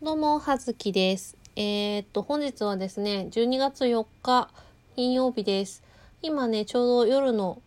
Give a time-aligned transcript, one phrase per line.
[0.00, 1.36] どうも、はずきです。
[1.56, 4.48] えー、っと、本日はですね、12月4日、
[4.94, 5.82] 金曜日です。
[6.22, 7.60] 今ね、ちょうど夜の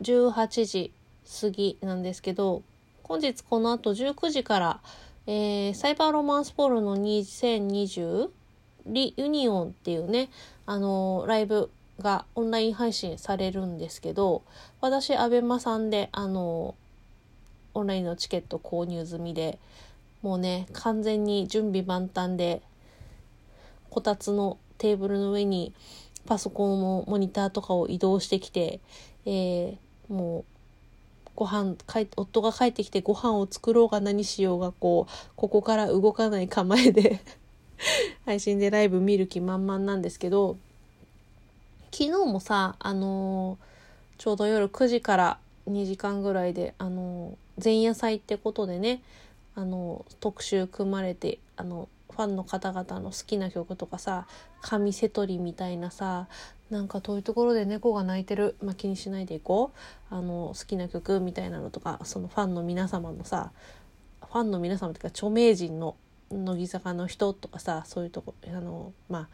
[0.00, 0.92] 18時
[1.40, 2.62] 過ぎなんですけど、
[3.04, 4.80] 本日この後19時から、
[5.28, 8.30] えー、サイバーロマンスポールの2020
[8.86, 10.30] リユニオンっていうね、
[10.66, 11.70] あのーライブ
[12.00, 14.42] がオンライン配信されるんですけど、
[14.80, 16.82] 私、アベマさんで、あのー
[17.74, 19.60] オンラインのチケット購入済みで、
[20.22, 22.62] もうね、完全に準備万端で、
[23.90, 25.74] こたつのテーブルの上に
[26.26, 28.80] パソコンのモニターとかを移動してきて、
[29.26, 29.76] えー
[30.08, 30.44] もう、
[31.34, 37.20] ご飯帰夫が帰ってきてご飯を作ろうが何しようがこうここから動かない構えで
[38.26, 40.56] 配信でライブ見る気満々なんですけど
[41.90, 43.72] 昨日もさあのー
[44.18, 49.02] ちょうど夜9時から2時間ぐらいであのー前夜祭ってことでね
[49.54, 54.26] あの特集組まれてあのファンの方々の好きな曲とかさ
[54.60, 56.28] 神瀬取りみたいなさ
[56.70, 59.72] なんか遠いところで猫が泣いてる、まあ、気にしないでいこ
[60.10, 63.52] うあの好きな曲みたいなのとかそのファンの皆様のさ
[64.20, 65.96] ファンの皆様というか著名人の
[66.30, 69.28] 乃木坂の人とかさそういうとこあのまあ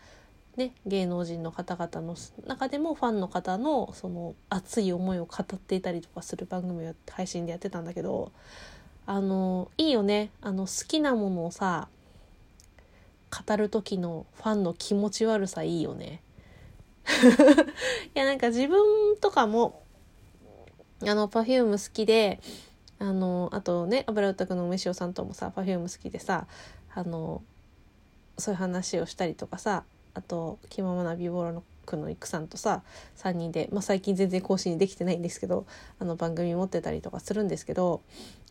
[0.57, 2.17] ね芸能人の方々の
[2.47, 8.33] 中でもファンの方のその熱い思いを語っていたりとかする番組を配信でやってたんだけど
[9.11, 11.89] あのいいよねあの好きなものをさ
[13.47, 16.21] 語る時のファンの気持ち悪さいいよね。
[18.15, 19.83] いやなんか自分とかも
[21.01, 22.39] あの Perfume 好きで
[22.99, 26.47] あのあとね油歌くの梅塩さんともさ Perfume 好きでさ
[26.95, 27.43] あの
[28.37, 32.83] そういう話をしたりとかさあと気ままな美貌の区の育さんとさ
[33.17, 35.65] 3人で、まあ、最近全然更新できてないんですけど
[35.99, 38.03] あの番組持ってたりとかするんですけど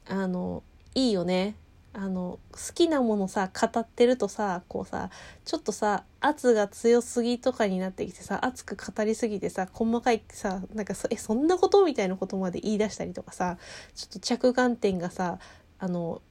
[0.09, 0.63] あの
[0.95, 1.55] いいよね
[1.93, 5.09] あの好きなものさ語ってるとさこうさ
[5.45, 13.57] ちょっとさ圧が強すぎとかになってきてさ熱く語りすぎてさ細かいさなんかそえそんなことみたいなことまで言い出したりとかさ
[13.95, 15.39] ちょっと着眼点がさ
[15.79, 16.21] あの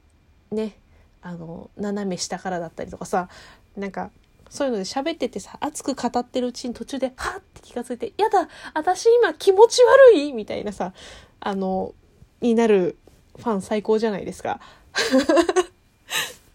[0.51, 0.77] ね
[1.21, 3.27] あの斜め下からだったりとかさ
[3.75, 4.11] なんか
[4.49, 9.81] そういうので喋っててさ熱く語ってるうちに途中ではっって気がついて「やだ私今気持ち
[10.13, 10.93] 悪い!」みたいなさ
[11.39, 11.93] あの
[12.41, 12.97] になる
[13.37, 14.59] ファン最高じゃないですか。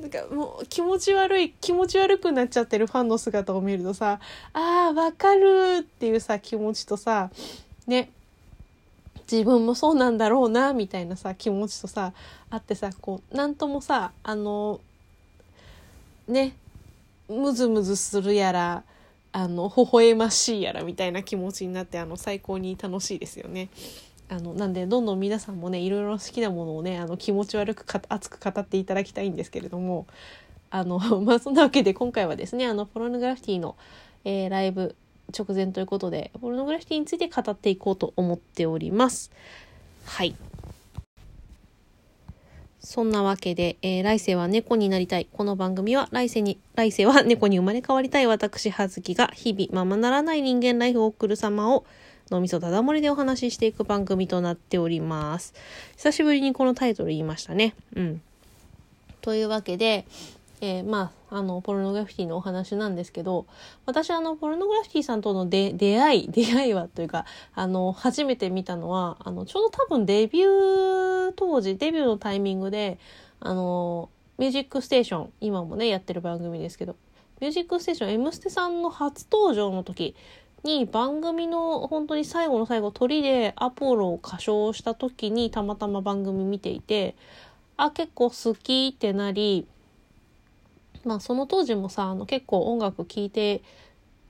[0.00, 4.18] なんかもう気持ち悪い気持ち悪くなっちゃってるファンの姿を見るとさ
[4.52, 7.30] あーわかるっていうさ気持ちとさ
[7.86, 8.10] ね
[9.30, 12.12] 自分もそうなんだろうなみたいなさ気持ちとさ
[12.50, 14.80] あってさこうなんともさあの
[16.26, 16.56] ね
[17.28, 18.82] ムズムズするやら
[19.30, 23.68] あの微笑ましいやらみたいな気持ちになってあの最高に楽しいですよね。
[24.32, 30.06] あのなんでどんどん皆さんもねいろいろ好きなものをねあの気持ち悪くか熱く語っていただきたいんですけれども
[30.70, 33.76] あの まあそんなわけで今回はですねあのポルノグラフィティの、
[34.24, 34.96] えーライブ
[35.36, 39.30] 直前ということでポルノグラフィティについて語っていこうと思っております。
[40.04, 40.34] はい
[42.80, 45.28] そんなわけで、えー来世は猫になりたい。
[45.32, 51.86] この番組は来世に、来世は猫に生まれ変わりたい私、はずきが日々ままならない人間ライフを送る様を
[52.32, 55.54] 脳みそただ漏りでお話ししていく番組となっております。
[55.96, 57.74] 久しぶりにこのタイトル言いましたね。
[57.94, 58.22] うん。
[59.20, 60.06] というわけで、
[60.60, 63.46] えーまあ、あの、ポルノグラフィティのお話なんですけど、
[63.84, 72.98] 私、あの、ポルノグラフィティさんとの出出会い、 出会いはというか、あの、初めて見たのは、あの、ちょうど多分デビュー当時、デビューのタイミングで、
[73.40, 76.96] あの、ミュージックステーション、今もね、やってる番組ですけど、
[77.40, 80.14] ミュージックステーション、M ステさんの初登場の時
[80.64, 87.16] に、番組の本当に最後の最後、鳥でアポロを歌唱した時に、たまたま番組見ていて、
[87.76, 89.66] あ、結構好きってなり、
[91.04, 93.62] まあその当時もさあの結構音楽聴いて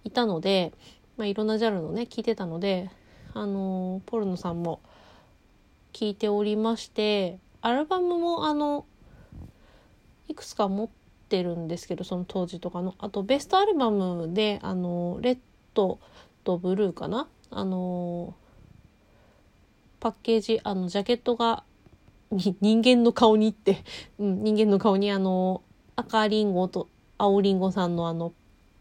[0.05, 0.73] いたので、
[1.17, 2.91] まあ、いろんなジャンルのね聴いてたので
[3.35, 4.81] あのポルノさんも
[5.93, 8.87] 聴いておりましてアルバムもあの
[10.29, 10.89] いくつか持っ
[11.29, 12.95] てるんですけどその当時とかの。
[12.99, 15.39] あとベストアルバムであのレッ
[15.75, 15.99] ド
[16.45, 17.29] とブルーかな？
[17.51, 18.35] あの
[20.01, 21.65] パッケージあのジャケットが
[22.31, 23.85] 人間の顔にって、
[24.19, 25.63] うん、人間の顔にあの
[25.97, 26.89] 赤リンゴと
[27.19, 28.33] 青リンゴさんのあの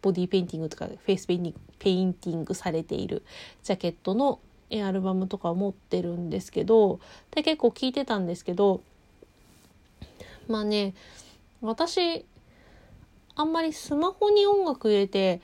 [0.01, 3.23] ボディペインティングとかフェイスペインティングペインティングされている
[3.63, 4.39] ジャケットの
[4.71, 6.99] アルバムとか持ってるんですけど
[7.31, 8.81] で結構聞いてたんですけど
[10.47, 10.93] まあね
[11.61, 12.25] 私
[13.35, 15.41] あんまりスマホに音楽入れて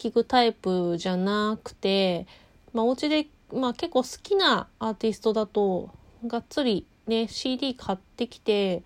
[0.00, 2.26] 聞くタイプじゃなくて、
[2.72, 5.90] まあ、お家で、まあ、結構好きなアーティストだと
[6.26, 8.82] がっつりね CD 買ってきて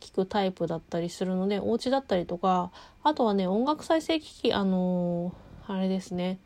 [0.00, 2.72] 聞くタイプだったりするのでお家だったりとか
[3.04, 6.40] あとはね音楽再生機器あのー、あれですね。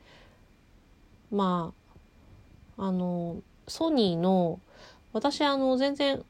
[1.30, 1.72] ま
[2.76, 4.60] ああのー、ソニーの
[5.14, 6.22] 私あの全然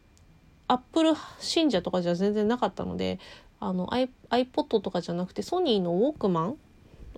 [0.69, 3.19] アップル信者とかじゃ全然なかったので
[3.59, 6.57] あの iPod とかじゃなくてソニーのウォークマン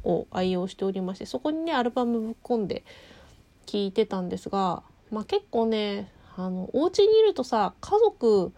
[0.05, 2.85] を愛用しておりましてそこにねアルバムぶっ込んで
[3.67, 8.53] 聞いてたんですが、まあ、結構ねあのお家にいるとさ家族、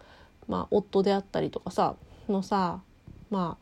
[0.47, 1.95] まあ、夫であったりとかさ
[2.27, 2.81] のさ
[3.29, 3.57] ま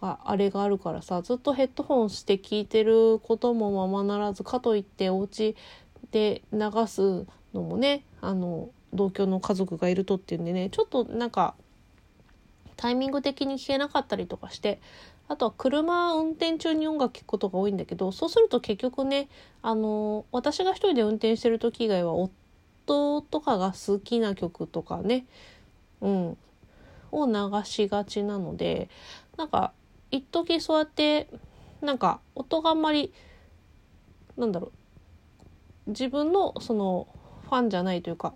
[0.00, 5.54] ああれがあるからさずっとヘッドホンして聞いてることもままならずかといってお家
[6.10, 6.58] で流
[6.88, 11.54] すのもねあの同居の家族がいるとっていうんでねちょっとなんか
[12.76, 14.80] タイミング的に聞けなかったりとかして
[15.28, 19.28] あとは車運転中に音楽聴くことが多いんだけどそうすると結局ね
[19.62, 25.26] あの私が一人で運転してる時以外は夫とかが好きな曲とかね
[26.00, 26.36] うん
[27.12, 28.88] を流しがちなので
[29.36, 29.72] なんか
[30.10, 31.28] 一時そうやって
[31.80, 33.12] なんか音があんまり
[34.36, 34.72] なんだろ
[35.86, 37.08] う自分のその
[37.44, 38.34] ファンじゃないというか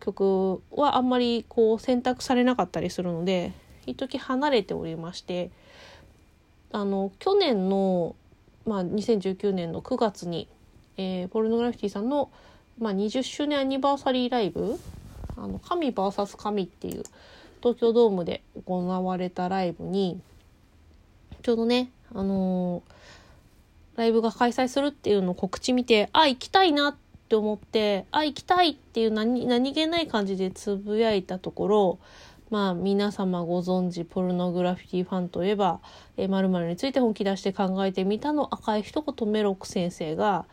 [0.00, 3.52] 曲はあんまりこう選択されなかったりするので
[3.86, 5.50] 一時離れておりまして
[6.74, 8.16] あの去年の、
[8.66, 10.48] まあ、2019年の9月に、
[10.96, 12.32] えー、ポルノグラフィティさんの、
[12.80, 14.76] まあ、20周年アニバーサリーライブ
[15.38, 17.04] 「あの神 VS 神」っていう
[17.62, 20.20] 東京ドームで行われたライブに
[21.42, 26.96] ちょうどね、あのー、ライブが開催するっていうのを告知見てあ行きたいなっ
[27.28, 31.98] て思ってあ行きたいっていう何何気ない感じでつぶやいたところ
[32.54, 35.80] まあ皆様ご存知ポルノグラフィティファンといえば
[36.16, 40.44] 「え〇〇について本気出して考えてみた」の赤い一言メロック先生が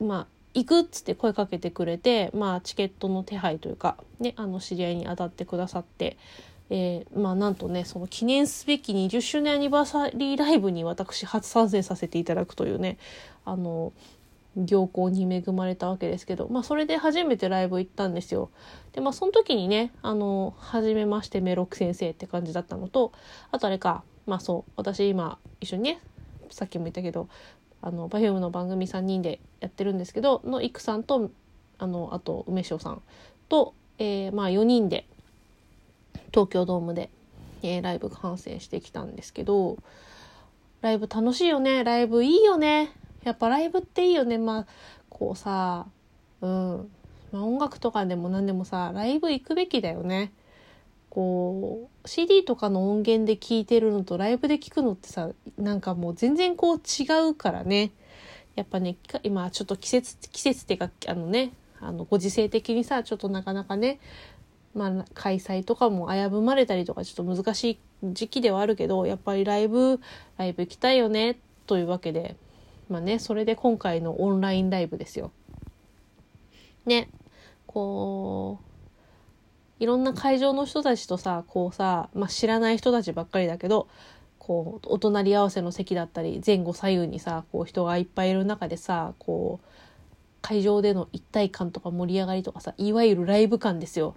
[0.00, 6.16] まあ行くっつって声かけてくれて、まあ、チケットの手配というか、ね、あの知り合いに当たってくださって、
[6.70, 12.96] えー、まあなんとねその記念すべき20周年アニバーサリーライブに私初参戦させていただくというね
[13.44, 13.92] あの
[14.56, 18.50] 行幸に恵まれたわけですけど、まあ、それで初めてライブ行ったんですよ。
[18.92, 23.12] で、まあ、その時にね、あの、初めましてメロク先生って感じだったのと、
[23.50, 26.00] あとあれか、まあそう、私今一緒にね、
[26.50, 27.28] さっきも言ったけど、
[27.82, 31.30] あの、バ Perfume の番組3人でやってるんですけど、のイクさんと、
[31.78, 33.02] あの、あと梅塩さん
[33.48, 35.06] と、えー、まあ4人で、
[36.32, 37.10] 東京ドームで、
[37.62, 39.78] えー、ライブ観戦してきたんですけど、
[40.80, 41.84] ライブ楽しいよね。
[41.84, 42.92] ライブいいよね。
[43.24, 44.38] やっぱライブっていいよね。
[44.38, 44.66] まあ
[45.08, 45.86] こうさ
[46.40, 46.90] うん、
[47.32, 50.32] まあ、音楽とかでも何でもさライブ行くべきだよね。
[51.10, 57.92] こう CD とかの音源で聴いてるのとライブで聴くのってさなんかもう全然こう違うからね。
[58.56, 63.98] やっぱね今ちょっと季節季節っていうかあのねあのご時世的にさちょっとなかなかね
[64.74, 67.78] まあ、開催とかも危ぶまれたりとかちょっと難しい
[68.12, 70.00] 時期ではあるけどやっぱりライブ
[70.36, 72.36] ライブ行きたいよねというわけで。
[72.88, 75.32] まあね、それで今回のオンラインライブですよ。
[76.86, 77.08] ね、
[77.66, 78.60] こ
[79.80, 83.88] う、いろんな会場の人たちとさ、こうさ、まあ、知らない人たちばっかりだけど、
[84.38, 89.66] こう、お隣り合わせの席だったり、前後左右にさ、こう人がいっぱいいる中でさ、こう、
[90.42, 94.14] 会場での一体感とか盛り上がりとかさ、いわゆるライブ感ですよ。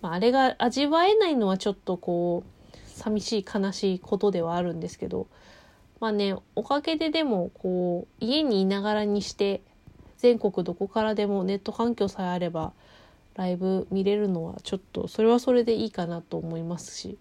[0.00, 5.26] まあ、あれが味わえないのはちょっとこう、寂しい悲しいことではあるんですけど、
[6.00, 9.62] まあね、おかげででも、こう、家にいながらにして、
[10.18, 12.72] 全国どこからでもネット環境さえあれば、
[13.34, 17.18] ライブ見れるのはちょっと、それはそれでいいかなと思いますし、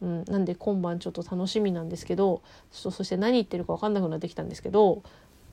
[0.00, 5.02] うん、なんで今晩ちょっと楽しみなんですけど、そして何言ってるか分かんなくなってきたんですけど、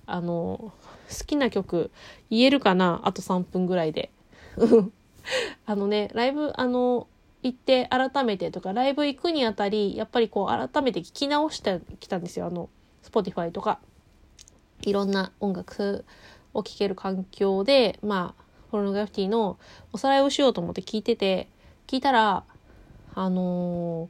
[0.06, 0.72] あの、
[1.10, 1.90] 好きな曲
[2.30, 3.02] 言えるかな？
[3.04, 4.12] あと3分ぐらいで。
[5.66, 7.08] あのね、ライブ、あの、
[7.46, 12.48] 行って改めてとか、ライブ行くにあたり、やっぱりこう改めて聞き直してきたんですよ。
[12.48, 12.70] あの、
[13.04, 13.80] Spotify とか、
[14.82, 16.06] いろんな音楽
[16.56, 19.60] を聴ける環境で、まあ、ポルノグラフィティの
[19.94, 21.48] おさらいをしようと思って聞いてて、
[21.86, 22.46] 聞いたら、
[23.14, 24.10] あの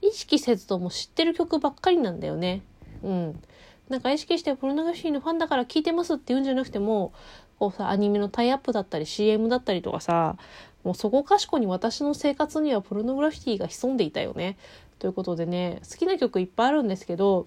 [0.00, 2.62] ー、意識せずとも知ってる曲ばっかりなんだよね。
[3.02, 3.42] うん。
[3.88, 7.12] なんか意識してポルノグラフィティのファンだから聴いてますって言うんじゃなくても、
[7.58, 10.36] こうさ、アニメのタイアップだったり CM だったりとかさ、
[10.84, 14.56] もうそこかしこに私の生活にはポルノグラフィティが潜んでいたよね。
[14.98, 17.46] ということでね、好きな曲いっぱいあるんですけど、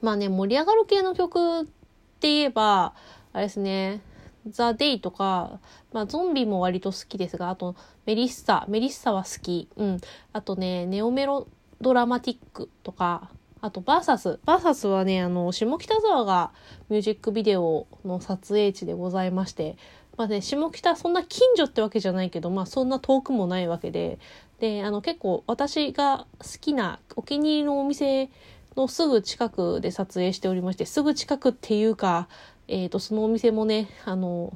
[0.00, 2.94] まあね、盛り上がる系の曲って言えば、
[3.32, 4.00] あれですね、
[4.48, 5.60] ザ・デイとか、
[5.92, 7.74] まあ、ゾンビも割と好きですが、あと、
[8.06, 9.68] メリッサ、メリッサは好き。
[9.76, 10.00] うん。
[10.32, 11.46] あとね、ネオメロ
[11.80, 14.40] ドラマティックとか、あと、バーサス。
[14.46, 16.52] バーサスはね、あの、下北沢が
[16.88, 19.76] ミュージックビデオの撮影地でございまして、
[20.20, 24.18] まあね、下北そんな近所ってわけじゃないけど、まあそんな遠くもないわけで、
[24.58, 28.28] で、あの結構私が好きなお気に入りのお店
[28.76, 32.28] のすぐ近くで撮影しておりまして、すぐ近くっていうか、
[32.68, 34.52] えっ、ー、と、そのお店もね、あの、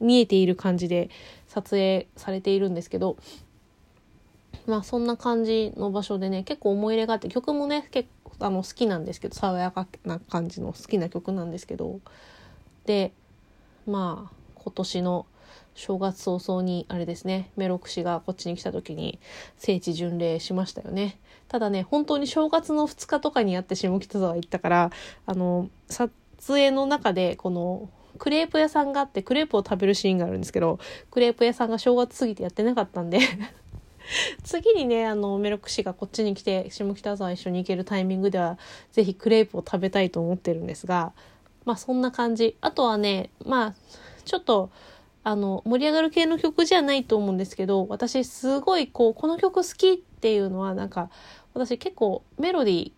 [0.00, 1.10] 見えている感じで
[1.46, 3.16] 撮影されているんですけど、
[4.66, 12.00] まあそんな感じの場所でね、結構思い入れがあって、曲もね、結構あの好きなんですけど、爽やかな感じの好きな曲なんですけど、
[12.84, 13.12] で、
[13.86, 15.26] まあ、今年の
[15.74, 19.18] 正月早々にあれですねメロクシがこっちに来た時に
[19.56, 21.18] 聖地巡礼しましたよね。
[21.48, 24.90] ただね本当に正月の2日とかにやって下北沢行ったから
[25.26, 26.10] あの撮
[26.46, 30.78] 影の中でこのクレープ屋さんがあってクレープを食べるシーンがあるんですけど
[31.10, 33.18] クレープ屋さんが正月過ぎてやってなかったんで
[34.44, 38.58] 次にねあのメロクシがこっちに来て下北沢一緒に行けるタイミングでは
[38.92, 41.12] 是非クレープを食べたいと思ってるんですが
[41.64, 42.56] まあそんな感じ。
[42.60, 43.74] あとはねまあ
[44.24, 44.70] ちょっと、
[45.24, 51.10] あの、盛り上がる系の曲じゃないと思うんですけど、私すごいこう、この曲好きっていうのはなんか、
[51.54, 52.92] 私結構メロディー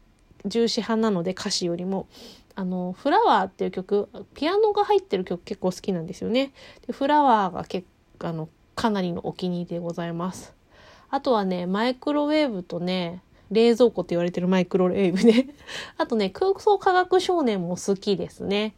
[0.47, 2.07] 重視派なので歌詞よりも、
[2.55, 6.53] あの、フラワーっていう曲、ピアノが入ってる曲結構好きなんですよね。
[6.87, 7.87] でフラワーが結
[8.19, 10.55] 構、あの、かなりのお気に入りでございます。
[11.11, 15.49] あとはね、マイクロウェーブとね、冷蔵庫って言われてるマイクロウェーブね。
[15.99, 18.75] あとね、空想科学少年も好きですね。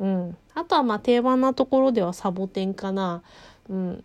[0.00, 0.36] うん。
[0.54, 3.22] あとはまあ定番なところではサボテンかな。
[3.68, 4.04] うん。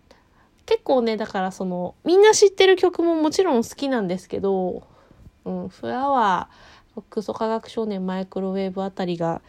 [0.66, 4.86] 結構ね、だからその、みんな知ってる曲ももちろん好きなんですけど、
[5.44, 9.42] うん、フラワー、クソ科学少年マイクロウェーブあたりが、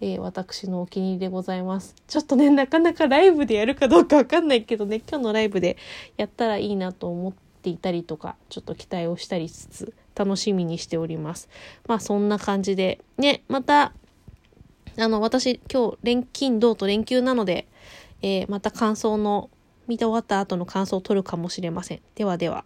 [0.00, 1.94] えー、私のお気に入りでございます。
[2.06, 5.76] ちょっとね、なかなかライブでやるかどうかわかんないけどね、今日のライブで
[6.16, 11.48] やったらいいなと思っていたりとか、ちょっと期待をしたりしつつ、楽しみにしております。
[11.86, 13.92] まあそんな感じで、ね、また
[14.98, 17.66] あの、私、今日、連勤、同と連休なので、
[18.22, 19.50] えー、また感想の、
[19.86, 22.00] 見て終わった後の感想を取るかもしれません。
[22.14, 22.64] ではでは。